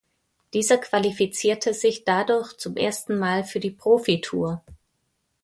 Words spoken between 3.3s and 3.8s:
für die